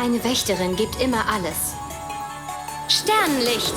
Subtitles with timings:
[0.00, 1.74] Eine Wächterin gibt immer alles.
[2.88, 3.74] Sternenlicht!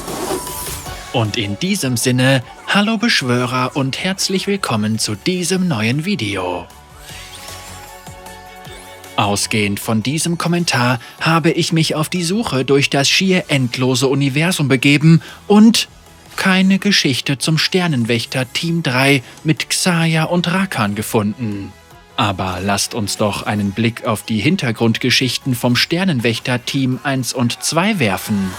[1.13, 6.67] Und in diesem Sinne, hallo Beschwörer und herzlich willkommen zu diesem neuen Video.
[9.15, 14.67] Ausgehend von diesem Kommentar habe ich mich auf die Suche durch das schier endlose Universum
[14.67, 15.87] begeben und
[16.35, 21.73] keine Geschichte zum Sternenwächter Team 3 mit Xaya und Rakan gefunden.
[22.17, 27.99] Aber lasst uns doch einen Blick auf die Hintergrundgeschichten vom Sternenwächter Team 1 und 2
[27.99, 28.51] werfen.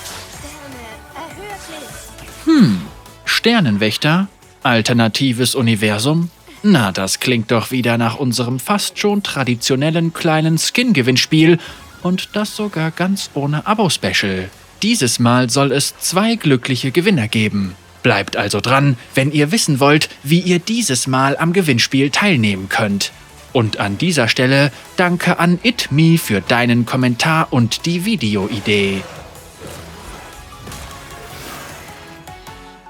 [2.44, 2.82] Hm,
[3.24, 4.28] Sternenwächter?
[4.62, 6.30] Alternatives Universum?
[6.62, 11.58] Na, das klingt doch wieder nach unserem fast schon traditionellen kleinen Skin-Gewinnspiel
[12.02, 14.48] und das sogar ganz ohne Abo-Special.
[14.82, 17.74] Dieses Mal soll es zwei glückliche Gewinner geben.
[18.02, 23.12] Bleibt also dran, wenn ihr wissen wollt, wie ihr dieses Mal am Gewinnspiel teilnehmen könnt.
[23.52, 29.02] Und an dieser Stelle danke an ItMe für deinen Kommentar und die Videoidee.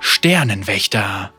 [0.01, 1.33] Sternenwächter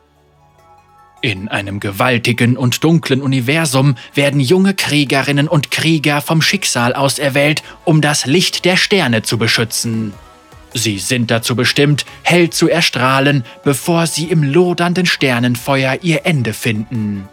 [1.24, 8.02] in einem gewaltigen und dunklen Universum werden junge Kriegerinnen und Krieger vom Schicksal auserwählt, um
[8.02, 10.12] das Licht der Sterne zu beschützen.
[10.74, 17.26] Sie sind dazu bestimmt, hell zu erstrahlen, bevor sie im lodernden Sternenfeuer ihr Ende finden.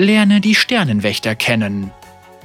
[0.00, 1.90] Lerne die Sternenwächter kennen.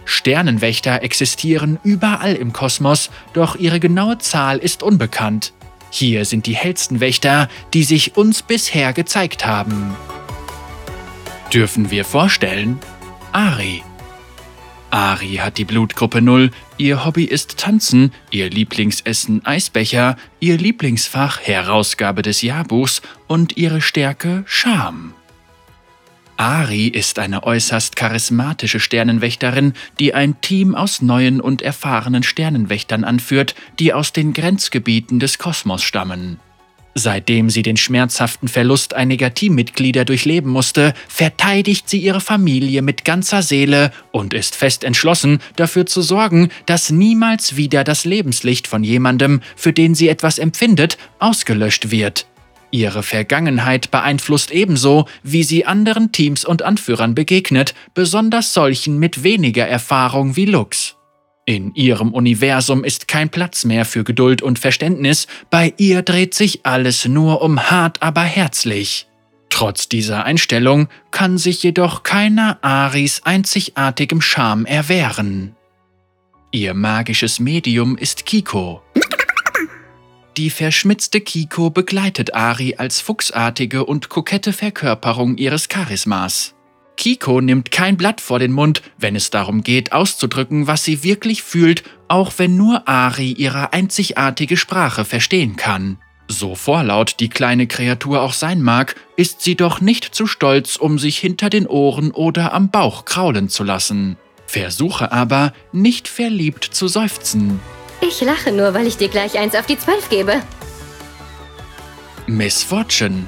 [0.06, 5.54] Sternenwächter existieren überall im Kosmos, doch ihre genaue Zahl ist unbekannt.
[5.90, 9.96] Hier sind die hellsten Wächter, die sich uns bisher gezeigt haben
[11.56, 12.80] dürfen wir vorstellen
[13.32, 13.82] Ari.
[14.90, 22.24] Ari hat die Blutgruppe 0, ihr Hobby ist Tanzen, ihr Lieblingsessen Eisbecher, ihr Lieblingsfach Herausgabe
[22.24, 25.14] des Jahrbuchs und ihre Stärke Scham.
[26.38, 33.56] Ari ist eine äußerst charismatische Sternenwächterin, die ein Team aus neuen und erfahrenen Sternenwächtern anführt,
[33.80, 36.40] die aus den Grenzgebieten des Kosmos stammen.
[36.98, 43.42] Seitdem sie den schmerzhaften Verlust einiger Teammitglieder durchleben musste, verteidigt sie ihre Familie mit ganzer
[43.42, 49.42] Seele und ist fest entschlossen, dafür zu sorgen, dass niemals wieder das Lebenslicht von jemandem,
[49.58, 52.28] für den sie etwas empfindet, ausgelöscht wird.
[52.76, 59.66] Ihre Vergangenheit beeinflusst ebenso, wie sie anderen Teams und Anführern begegnet, besonders solchen mit weniger
[59.66, 60.98] Erfahrung wie Lux.
[61.46, 66.66] In ihrem Universum ist kein Platz mehr für Geduld und Verständnis, bei ihr dreht sich
[66.66, 69.08] alles nur um hart aber herzlich.
[69.50, 75.56] Trotz dieser Einstellung kann sich jedoch keiner Aris einzigartigem Charme erwehren.
[76.52, 78.82] Ihr magisches Medium ist Kiko.
[80.38, 86.56] Die verschmitzte Kiko begleitet Ari als fuchsartige und kokette Verkörperung ihres Charismas.
[86.98, 91.42] Kiko nimmt kein Blatt vor den Mund, wenn es darum geht, auszudrücken, was sie wirklich
[91.42, 96.00] fühlt, auch wenn nur Ari ihre einzigartige Sprache verstehen kann.
[96.28, 101.00] So vorlaut die kleine Kreatur auch sein mag, ist sie doch nicht zu stolz, um
[101.00, 104.18] sich hinter den Ohren oder am Bauch kraulen zu lassen.
[104.48, 107.62] Versuche aber, nicht verliebt zu seufzen.
[108.02, 110.42] Ich lache nur, weil ich dir gleich eins auf die Zwölf gebe.
[112.28, 113.28] Miss Fortune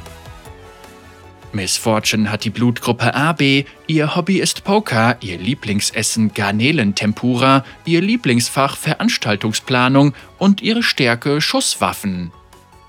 [1.54, 8.78] Miss Fortune hat die Blutgruppe AB, ihr Hobby ist Poker, ihr Lieblingsessen Garnelentempura, ihr Lieblingsfach
[8.78, 12.32] Veranstaltungsplanung und ihre Stärke Schusswaffen.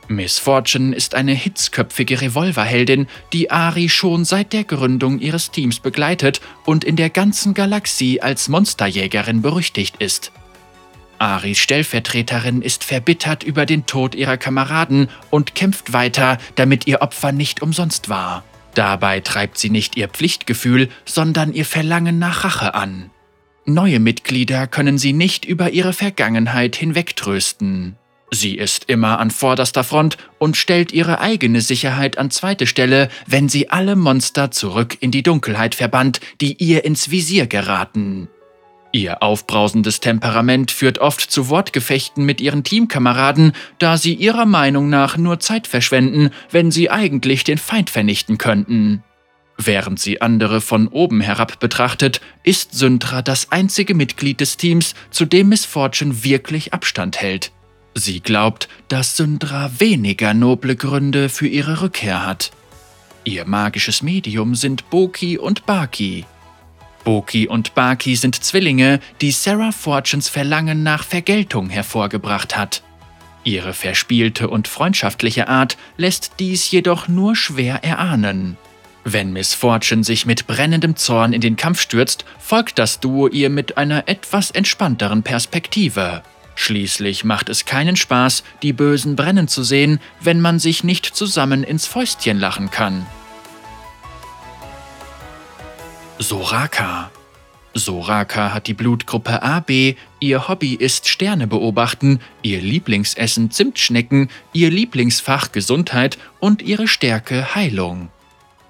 [0.08, 6.40] Miss Fortune ist eine hitzköpfige Revolverheldin, die Ari schon seit der Gründung ihres Teams begleitet
[6.64, 10.32] und in der ganzen Galaxie als Monsterjägerin berüchtigt ist.
[11.18, 17.32] Aris Stellvertreterin ist verbittert über den Tod ihrer Kameraden und kämpft weiter, damit ihr Opfer
[17.32, 18.44] nicht umsonst war.
[18.74, 23.10] Dabei treibt sie nicht ihr Pflichtgefühl, sondern ihr Verlangen nach Rache an.
[23.64, 27.96] Neue Mitglieder können sie nicht über ihre Vergangenheit hinwegtrösten.
[28.30, 33.48] Sie ist immer an vorderster Front und stellt ihre eigene Sicherheit an zweite Stelle, wenn
[33.48, 38.28] sie alle Monster zurück in die Dunkelheit verbannt, die ihr ins Visier geraten.
[38.98, 45.16] Ihr aufbrausendes Temperament führt oft zu Wortgefechten mit ihren Teamkameraden, da sie ihrer Meinung nach
[45.16, 49.04] nur Zeit verschwenden, wenn sie eigentlich den Feind vernichten könnten.
[49.56, 55.26] Während sie andere von oben herab betrachtet, ist Syntra das einzige Mitglied des Teams, zu
[55.26, 57.52] dem Miss Fortune wirklich Abstand hält.
[57.94, 62.50] Sie glaubt, dass Syndra weniger noble Gründe für ihre Rückkehr hat.
[63.22, 66.24] Ihr magisches Medium sind Boki und Baki.
[67.08, 72.82] Boki und Baki sind Zwillinge, die Sarah Fortunes Verlangen nach Vergeltung hervorgebracht hat.
[73.44, 78.58] Ihre verspielte und freundschaftliche Art lässt dies jedoch nur schwer erahnen.
[79.04, 83.48] Wenn Miss Fortune sich mit brennendem Zorn in den Kampf stürzt, folgt das Duo ihr
[83.48, 86.22] mit einer etwas entspannteren Perspektive.
[86.56, 91.64] Schließlich macht es keinen Spaß, die Bösen brennen zu sehen, wenn man sich nicht zusammen
[91.64, 93.06] ins Fäustchen lachen kann.
[96.18, 97.10] Soraka
[97.74, 105.52] Soraka hat die Blutgruppe AB, ihr Hobby ist Sterne beobachten, ihr Lieblingsessen Zimtschnecken, ihr Lieblingsfach
[105.52, 108.08] Gesundheit und ihre Stärke Heilung.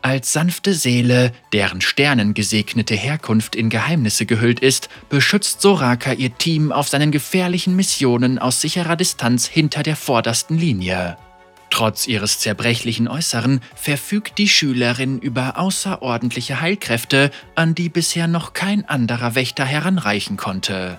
[0.03, 6.89] Als sanfte Seele, deren sternengesegnete Herkunft in Geheimnisse gehüllt ist, beschützt Soraka ihr Team auf
[6.89, 11.17] seinen gefährlichen Missionen aus sicherer Distanz hinter der vordersten Linie.
[11.71, 18.89] Trotz ihres zerbrechlichen Äußeren verfügt die Schülerin über außerordentliche Heilkräfte, an die bisher noch kein
[18.89, 20.99] anderer Wächter heranreichen konnte.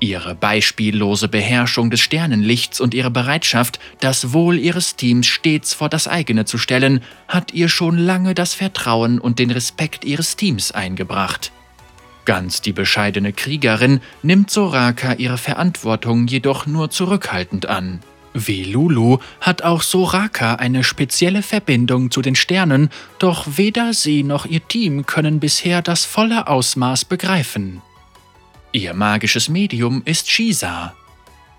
[0.00, 6.06] Ihre beispiellose Beherrschung des Sternenlichts und ihre Bereitschaft, das Wohl ihres Teams stets vor das
[6.06, 11.50] eigene zu stellen, hat ihr schon lange das Vertrauen und den Respekt ihres Teams eingebracht.
[12.24, 18.00] Ganz die bescheidene Kriegerin nimmt Soraka ihre Verantwortung jedoch nur zurückhaltend an.
[18.34, 24.46] Wie Lulu hat auch Soraka eine spezielle Verbindung zu den Sternen, doch weder sie noch
[24.46, 27.82] ihr Team können bisher das volle Ausmaß begreifen.
[28.72, 30.94] Ihr magisches Medium ist Shisa.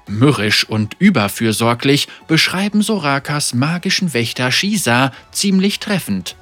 [0.07, 6.35] Mürrisch und überfürsorglich beschreiben Sorakas magischen Wächter Shisa ziemlich treffend.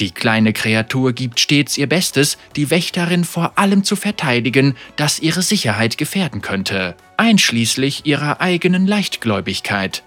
[0.00, 5.42] Die kleine Kreatur gibt stets ihr Bestes, die Wächterin vor allem zu verteidigen, das ihre
[5.42, 10.04] Sicherheit gefährden könnte, einschließlich ihrer eigenen Leichtgläubigkeit.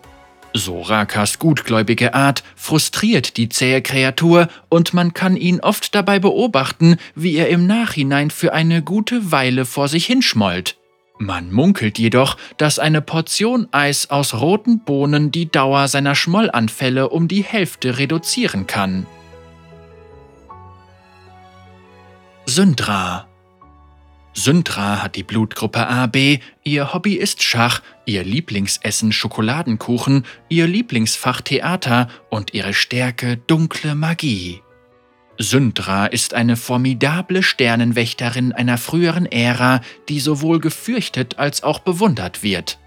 [0.53, 7.35] Sorakas gutgläubige Art frustriert die zähe Kreatur und man kann ihn oft dabei beobachten, wie
[7.35, 10.77] er im Nachhinein für eine gute Weile vor sich hinschmollt.
[11.17, 17.27] Man munkelt jedoch, dass eine Portion Eis aus roten Bohnen die Dauer seiner Schmollanfälle um
[17.27, 19.05] die Hälfte reduzieren kann.
[22.53, 23.29] Syndra
[24.33, 32.09] Syntra hat die Blutgruppe AB, ihr Hobby ist Schach, ihr Lieblingsessen Schokoladenkuchen, ihr Lieblingsfach Theater
[32.29, 34.61] und ihre Stärke dunkle Magie.
[35.37, 42.79] Syntra ist eine formidable Sternenwächterin einer früheren Ära, die sowohl gefürchtet als auch bewundert wird.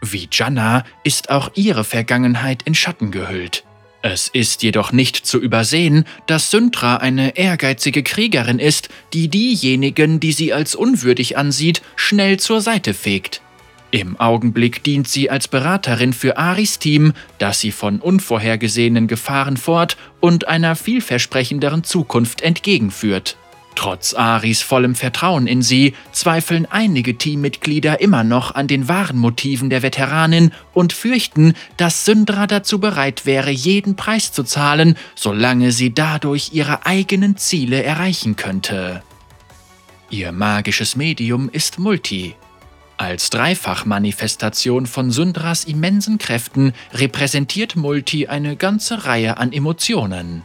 [0.00, 3.64] Wie Janna ist auch ihre Vergangenheit in Schatten gehüllt.
[4.00, 10.32] Es ist jedoch nicht zu übersehen, dass Syntra eine ehrgeizige Kriegerin ist, die diejenigen, die
[10.32, 13.42] sie als unwürdig ansieht, schnell zur Seite fegt.
[13.90, 19.96] Im Augenblick dient sie als Beraterin für Aris Team, das sie von unvorhergesehenen Gefahren fort
[20.20, 23.36] und einer vielversprechenderen Zukunft entgegenführt.
[23.78, 29.70] Trotz Aris vollem Vertrauen in sie zweifeln einige Teammitglieder immer noch an den wahren Motiven
[29.70, 35.94] der Veteranin und fürchten, dass Syndra dazu bereit wäre, jeden Preis zu zahlen, solange sie
[35.94, 39.04] dadurch ihre eigenen Ziele erreichen könnte.
[40.10, 42.34] Ihr magisches Medium ist Multi.
[42.96, 50.44] Als Dreifachmanifestation von Syndras immensen Kräften repräsentiert Multi eine ganze Reihe an Emotionen.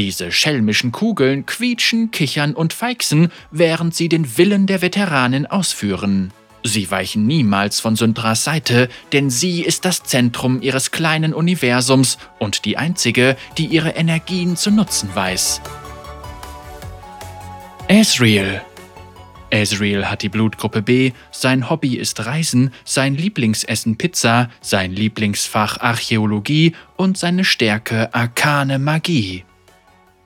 [0.00, 6.32] Diese schelmischen Kugeln quietschen, kichern und feixen, während sie den Willen der Veteranen ausführen.
[6.64, 12.64] Sie weichen niemals von Syndras Seite, denn sie ist das Zentrum ihres kleinen Universums und
[12.64, 15.60] die einzige, die ihre Energien zu nutzen weiß.
[17.88, 18.64] Ezreal
[19.50, 26.72] Ezreal hat die Blutgruppe B, sein Hobby ist Reisen, sein Lieblingsessen Pizza, sein Lieblingsfach Archäologie
[26.96, 29.44] und seine Stärke arkane Magie.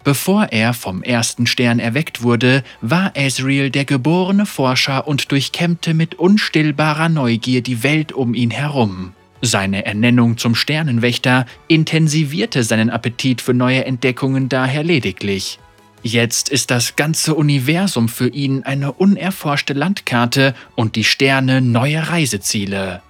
[0.05, 6.17] Bevor er vom ersten Stern erweckt wurde, war Ezreal der geborene Forscher und durchkämmte mit
[6.17, 9.15] unstillbarer Neugier die Welt um ihn herum.
[9.41, 15.59] Seine Ernennung zum Sternenwächter intensivierte seinen Appetit für neue Entdeckungen daher lediglich.
[16.03, 23.01] Jetzt ist das ganze Universum für ihn eine unerforschte Landkarte und die Sterne neue Reiseziele.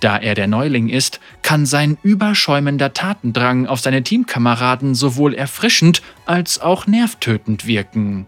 [0.00, 6.60] Da er der Neuling ist, kann sein überschäumender Tatendrang auf seine Teamkameraden sowohl erfrischend als
[6.60, 8.26] auch nervtötend wirken.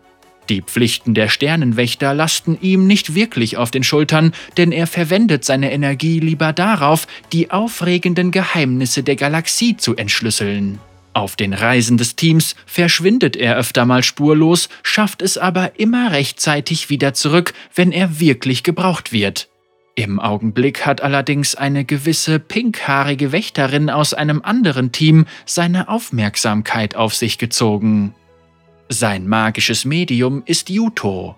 [0.49, 5.73] Die Pflichten der Sternenwächter lasten ihm nicht wirklich auf den Schultern, denn er verwendet seine
[5.73, 10.79] Energie lieber darauf, die aufregenden Geheimnisse der Galaxie zu entschlüsseln.
[11.15, 16.91] Auf den Reisen des Teams verschwindet er öfter mal spurlos, schafft es aber immer rechtzeitig
[16.91, 19.49] wieder zurück, wenn er wirklich gebraucht wird.
[19.95, 27.15] Im Augenblick hat allerdings eine gewisse pinkhaarige Wächterin aus einem anderen Team seine Aufmerksamkeit auf
[27.15, 28.15] sich gezogen.
[28.89, 31.37] Sein magisches Medium ist Yuto.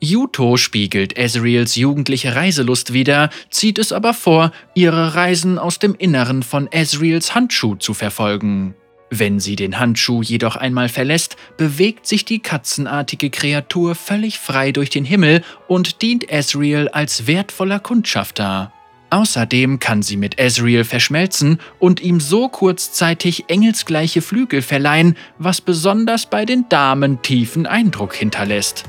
[0.00, 6.42] Yuto spiegelt Ezreals jugendliche Reiselust wider, zieht es aber vor, ihre Reisen aus dem Inneren
[6.42, 8.74] von Ezreals Handschuh zu verfolgen.
[9.10, 14.90] Wenn sie den Handschuh jedoch einmal verlässt, bewegt sich die katzenartige Kreatur völlig frei durch
[14.90, 18.72] den Himmel und dient Ezreal als wertvoller Kundschafter.
[19.10, 26.26] Außerdem kann sie mit Ezreal verschmelzen und ihm so kurzzeitig engelsgleiche Flügel verleihen, was besonders
[26.26, 28.82] bei den Damen tiefen Eindruck hinterlässt.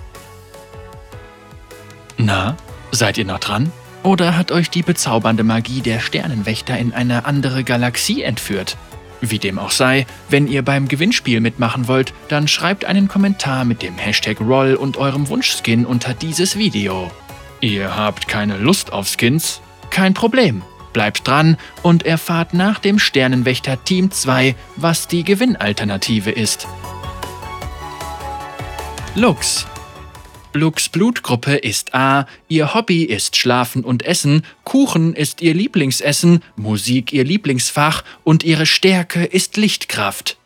[2.18, 2.58] Na,
[2.92, 3.72] seid ihr noch dran?
[4.02, 8.76] Oder hat euch die bezaubernde Magie der Sternenwächter in eine andere Galaxie entführt?
[9.22, 13.82] Wie dem auch sei, wenn ihr beim Gewinnspiel mitmachen wollt, dann schreibt einen Kommentar mit
[13.82, 17.12] dem Hashtag Roll und eurem Wunschskin unter dieses Video.
[17.60, 19.62] Ihr habt keine Lust auf Skins?
[19.90, 20.62] Kein Problem.
[20.94, 26.68] Bleibt dran und erfahrt nach dem Sternenwächter Team 2, was die Gewinnalternative ist.
[29.16, 29.66] Lux
[30.54, 37.14] Lux Blutgruppe ist A, ihr Hobby ist Schlafen und Essen, Kuchen ist ihr Lieblingsessen, Musik
[37.14, 40.38] ihr Lieblingsfach und ihre Stärke ist Lichtkraft.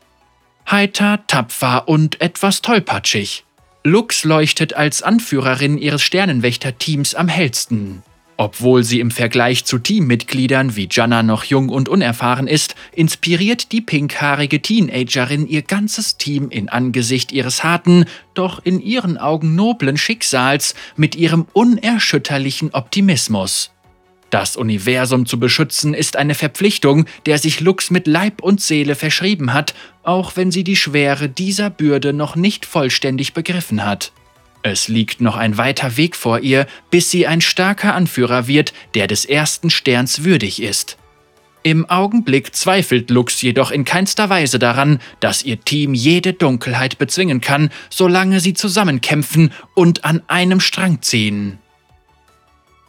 [0.69, 3.43] Heiter, tapfer und etwas tollpatschig.
[3.83, 8.03] Lux leuchtet als Anführerin ihres Sternenwächter-Teams am hellsten.
[8.41, 13.81] Obwohl sie im Vergleich zu Teammitgliedern wie Janna noch jung und unerfahren ist, inspiriert die
[13.81, 20.73] pinkhaarige Teenagerin ihr ganzes Team in Angesicht ihres harten, doch in ihren Augen noblen Schicksals
[20.95, 23.69] mit ihrem unerschütterlichen Optimismus.
[24.31, 29.53] Das Universum zu beschützen ist eine Verpflichtung, der sich Lux mit Leib und Seele verschrieben
[29.53, 34.11] hat, auch wenn sie die Schwere dieser Bürde noch nicht vollständig begriffen hat.
[34.63, 39.07] Es liegt noch ein weiter Weg vor ihr, bis sie ein starker Anführer wird, der
[39.07, 40.97] des ersten Sterns würdig ist.
[41.63, 47.39] Im Augenblick zweifelt Lux jedoch in keinster Weise daran, dass ihr Team jede Dunkelheit bezwingen
[47.39, 51.59] kann, solange sie zusammenkämpfen und an einem Strang ziehen.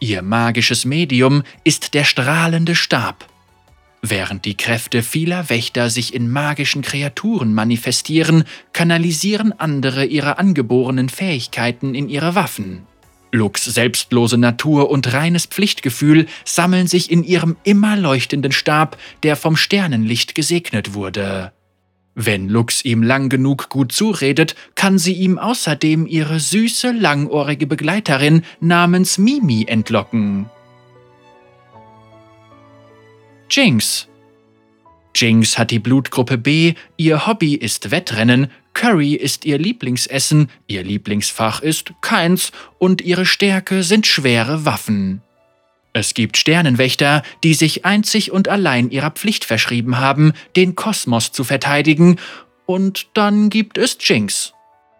[0.01, 3.32] Ihr magisches Medium ist der strahlende Stab.
[4.05, 8.43] Während die Kräfte vieler Wächter sich in magischen Kreaturen manifestieren,
[8.73, 12.83] kanalisieren andere ihre angeborenen Fähigkeiten in ihre Waffen.
[13.31, 19.57] Lux selbstlose Natur und reines Pflichtgefühl sammeln sich in ihrem immer leuchtenden Stab, der vom
[19.57, 21.53] Sternenlicht gesegnet wurde.
[22.15, 28.43] Wenn Lux ihm lang genug gut zuredet, kann sie ihm außerdem ihre süße, langohrige Begleiterin
[28.61, 30.51] namens Mimi entlocken.
[33.55, 34.09] Jinx.
[35.15, 41.61] Jinx hat die Blutgruppe B, ihr Hobby ist Wettrennen, Curry ist ihr Lieblingsessen, ihr Lieblingsfach
[41.61, 45.21] ist keins und ihre Stärke sind schwere Waffen.
[45.93, 51.45] Es gibt Sternenwächter, die sich einzig und allein ihrer Pflicht verschrieben haben, den Kosmos zu
[51.45, 52.17] verteidigen,
[52.65, 54.52] und dann gibt es Jinx.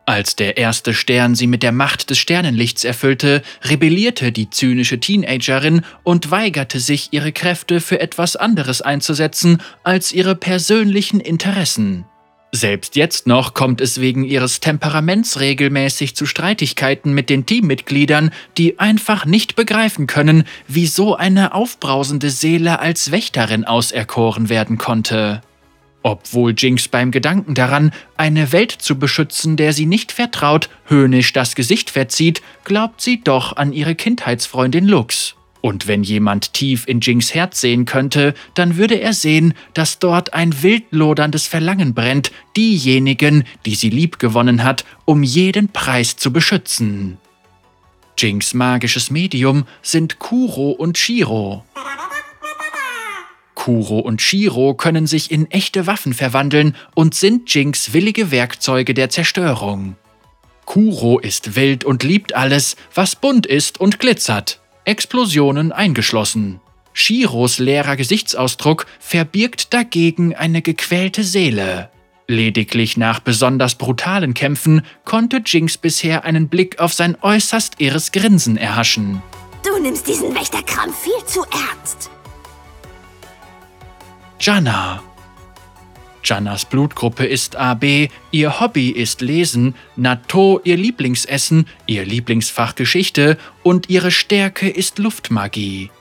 [0.05, 5.83] Als der erste Stern sie mit der Macht des Sternenlichts erfüllte, rebellierte die zynische Teenagerin
[6.03, 12.05] und weigerte sich, ihre Kräfte für etwas anderes einzusetzen als ihre persönlichen Interessen.
[12.55, 18.79] Selbst jetzt noch kommt es wegen ihres Temperaments regelmäßig zu Streitigkeiten mit den Teammitgliedern, die
[18.79, 25.41] einfach nicht begreifen können, wie so eine aufbrausende Seele als Wächterin auserkoren werden konnte.
[26.03, 31.55] Obwohl Jinx beim Gedanken daran, eine Welt zu beschützen, der sie nicht vertraut, höhnisch das
[31.55, 35.37] Gesicht verzieht, glaubt sie doch an ihre Kindheitsfreundin Lux.
[35.61, 40.35] Und wenn jemand tief in Jinx Herz sehen könnte, dann würde er sehen, dass dort
[40.35, 47.19] ein wildloderndes Verlangen brennt, diejenigen, die sie liebgewonnen hat, um jeden Preis zu beschützen.
[48.19, 51.65] Jinx magisches Medium sind Kuro und Shiro.
[53.63, 59.09] Kuro und Shiro können sich in echte Waffen verwandeln und sind Jinx willige Werkzeuge der
[59.09, 59.95] Zerstörung.
[60.65, 66.59] Kuro ist wild und liebt alles, was bunt ist und glitzert, Explosionen eingeschlossen.
[66.93, 71.89] Shiros leerer Gesichtsausdruck verbirgt dagegen eine gequälte Seele.
[72.27, 78.57] Lediglich nach besonders brutalen Kämpfen konnte Jinx bisher einen Blick auf sein äußerst irres Grinsen
[78.57, 79.23] erhaschen.
[79.65, 82.11] Du nimmst diesen Wächterkram viel zu ernst.
[84.43, 85.01] Jana.
[86.25, 93.89] Jannas Blutgruppe ist AB, ihr Hobby ist Lesen, Nato ihr Lieblingsessen, ihr Lieblingsfach Geschichte und
[93.89, 95.93] ihre Stärke ist Luftmagie.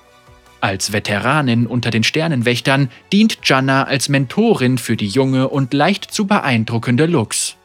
[0.60, 6.26] Als Veteranin unter den Sternenwächtern dient Janna als Mentorin für die junge und leicht zu
[6.26, 7.58] beeindruckende Lux.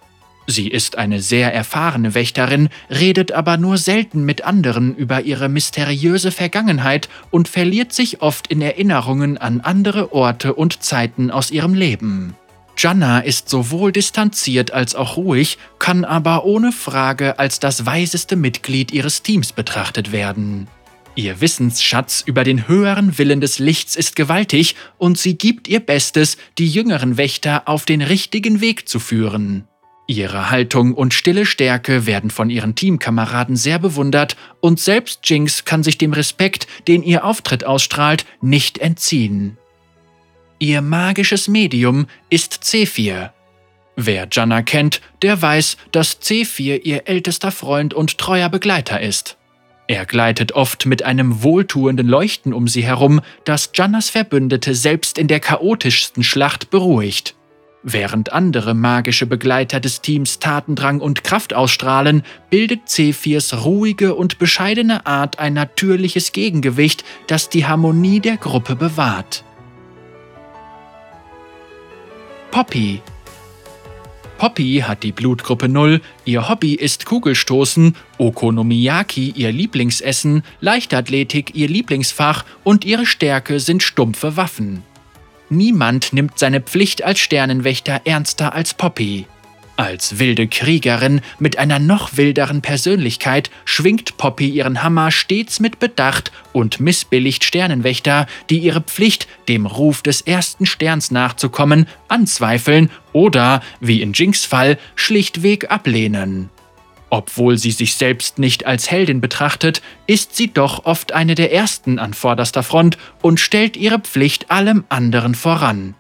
[0.47, 6.31] Sie ist eine sehr erfahrene Wächterin, redet aber nur selten mit anderen über ihre mysteriöse
[6.31, 12.37] Vergangenheit und verliert sich oft in Erinnerungen an andere Orte und Zeiten aus ihrem Leben.
[12.79, 18.93] Janna ist sowohl distanziert als auch ruhig, kann aber ohne Frage als das weiseste Mitglied
[18.93, 20.69] ihres Teams betrachtet werden.
[21.17, 26.37] Ihr Wissensschatz über den höheren Willen des Lichts ist gewaltig und sie gibt ihr Bestes,
[26.59, 29.65] die jüngeren Wächter auf den richtigen Weg zu führen.
[30.09, 35.83] Ihre Haltung und stille Stärke werden von ihren Teamkameraden sehr bewundert und selbst Jinx kann
[35.83, 39.59] sich dem Respekt, den ihr Auftritt ausstrahlt, nicht entziehen.
[40.59, 43.31] Ihr magisches Medium ist C4.
[43.97, 49.37] Wer Janna kennt, der weiß, dass C4 ihr ältester Freund und treuer Begleiter ist.
[49.89, 55.29] Er gleitet oft mit einem wohltuenden Leuchten um sie herum, das Jannas Verbündete selbst in
[55.29, 57.35] der chaotischsten Schlacht beruhigt.
[57.88, 65.07] Während andere magische Begleiter des Teams Tatendrang und Kraft ausstrahlen, bildet C4s ruhige und bescheidene
[65.07, 69.45] Art ein natürliches Gegengewicht, das die Harmonie der Gruppe bewahrt.
[72.50, 73.02] Poppy
[74.37, 82.45] Poppy hat die Blutgruppe 0, ihr Hobby ist Kugelstoßen, Okonomiyaki ihr Lieblingsessen, Leichtathletik ihr Lieblingsfach
[82.64, 84.83] und ihre Stärke sind stumpfe Waffen.
[85.49, 89.26] Niemand nimmt seine Pflicht als Sternenwächter ernster als Poppy.
[89.76, 96.33] Als wilde Kriegerin mit einer noch wilderen Persönlichkeit schwingt Poppy ihren Hammer stets mit Bedacht
[96.55, 104.00] und missbilligt Sternenwächter, die ihre Pflicht, dem Ruf des ersten Sterns nachzukommen, anzweifeln oder, wie
[104.00, 106.49] in Jinx Fall, schlichtweg ablehnen.
[107.16, 111.99] Obwohl sie sich selbst nicht als Heldin betrachtet, ist sie doch oft eine der ersten
[111.99, 115.94] an vorderster Front und stellt ihre Pflicht allem anderen voran.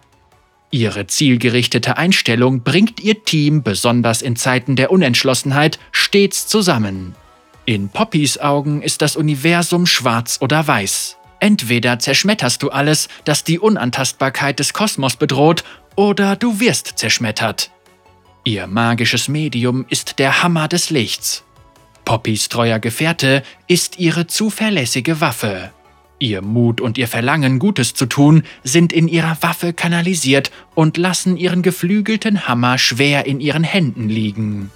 [0.70, 7.14] Ihre zielgerichtete Einstellung bringt ihr Team besonders in Zeiten der Unentschlossenheit stets zusammen.
[7.64, 11.16] In Poppys Augen ist das Universum schwarz oder weiß.
[11.40, 17.70] Entweder zerschmetterst du alles, das die Unantastbarkeit des Kosmos bedroht, oder du wirst zerschmettert.
[18.46, 21.42] Ihr magisches Medium ist der Hammer des Lichts.
[22.04, 25.72] Poppys treuer Gefährte ist ihre zuverlässige Waffe.
[26.20, 31.36] Ihr Mut und ihr Verlangen, Gutes zu tun, sind in ihrer Waffe kanalisiert und lassen
[31.36, 34.70] ihren geflügelten Hammer schwer in ihren Händen liegen.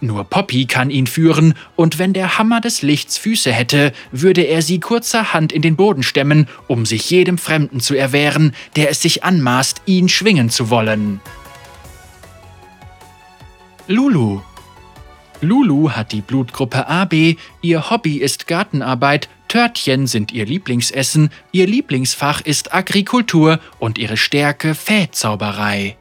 [0.00, 4.62] Nur Poppy kann ihn führen, und wenn der Hammer des Lichts Füße hätte, würde er
[4.62, 9.22] sie kurzerhand in den Boden stemmen, um sich jedem Fremden zu erwehren, der es sich
[9.22, 11.20] anmaßt, ihn schwingen zu wollen.
[13.88, 14.40] Lulu
[15.40, 22.42] Lulu hat die Blutgruppe AB, ihr Hobby ist Gartenarbeit, Törtchen sind ihr Lieblingsessen, ihr Lieblingsfach
[22.42, 25.96] ist Agrikultur und ihre Stärke Fähzauberei.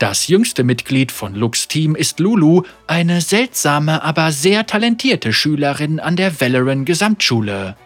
[0.00, 6.16] Das jüngste Mitglied von Lux Team ist Lulu, eine seltsame, aber sehr talentierte Schülerin an
[6.16, 7.76] der Valoran Gesamtschule.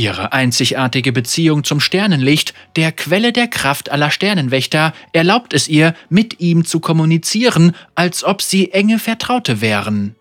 [0.00, 6.40] Ihre einzigartige Beziehung zum Sternenlicht, der Quelle der Kraft aller Sternenwächter, erlaubt es ihr, mit
[6.40, 10.16] ihm zu kommunizieren, als ob sie enge Vertraute wären.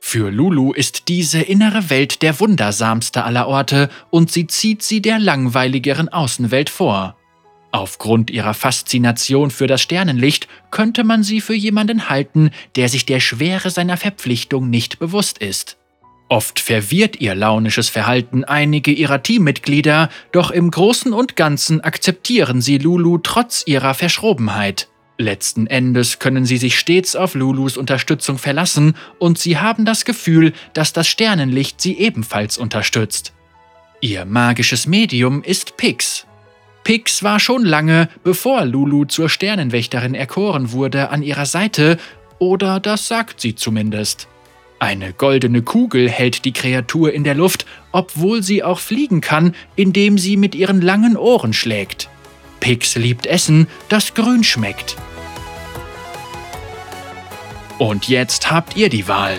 [0.00, 5.18] Für Lulu ist diese innere Welt der wundersamste aller Orte und sie zieht sie der
[5.18, 7.16] langweiligeren Außenwelt vor.
[7.70, 13.20] Aufgrund ihrer Faszination für das Sternenlicht könnte man sie für jemanden halten, der sich der
[13.20, 15.78] Schwere seiner Verpflichtung nicht bewusst ist.
[16.32, 22.78] Oft verwirrt ihr launisches Verhalten einige ihrer Teammitglieder, doch im Großen und Ganzen akzeptieren sie
[22.78, 24.88] Lulu trotz ihrer Verschrobenheit.
[25.18, 30.54] Letzten Endes können sie sich stets auf Lulus Unterstützung verlassen und sie haben das Gefühl,
[30.72, 33.34] dass das Sternenlicht sie ebenfalls unterstützt.
[34.00, 36.26] Ihr magisches Medium ist Pix.
[36.82, 41.98] Pix war schon lange, bevor Lulu zur Sternenwächterin erkoren wurde, an ihrer Seite,
[42.38, 44.28] oder das sagt sie zumindest.
[44.82, 50.18] Eine goldene Kugel hält die Kreatur in der Luft, obwohl sie auch fliegen kann, indem
[50.18, 52.08] sie mit ihren langen Ohren schlägt.
[52.58, 54.96] Pix liebt Essen, das grün schmeckt.
[57.78, 59.36] Und jetzt habt ihr die Wahl.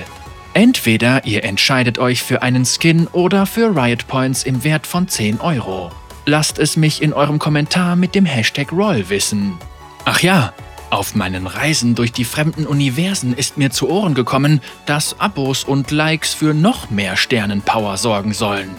[0.53, 5.41] Entweder ihr entscheidet euch für einen Skin oder für Riot Points im Wert von 10
[5.41, 5.91] Euro.
[6.25, 9.57] Lasst es mich in eurem Kommentar mit dem Hashtag Roll wissen.
[10.05, 10.53] Ach ja,
[10.93, 15.89] auf meinen Reisen durch die fremden Universen ist mir zu Ohren gekommen, dass Abos und
[15.91, 18.69] Likes für noch mehr Sternenpower sorgen sollen.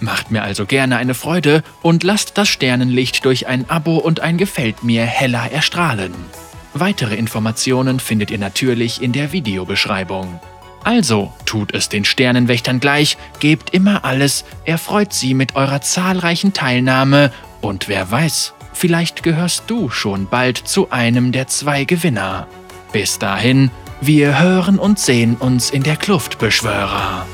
[0.00, 4.36] Macht mir also gerne eine Freude und lasst das Sternenlicht durch ein Abo und ein
[4.36, 6.14] Gefällt mir heller erstrahlen.
[6.74, 10.40] Weitere Informationen findet ihr natürlich in der Videobeschreibung.
[10.82, 17.32] Also tut es den Sternenwächtern gleich, gebt immer alles, erfreut sie mit eurer zahlreichen Teilnahme
[17.62, 22.46] und wer weiß, vielleicht gehörst du schon bald zu einem der zwei Gewinner.
[22.92, 27.26] Bis dahin, wir hören und sehen uns in der Kluftbeschwörer.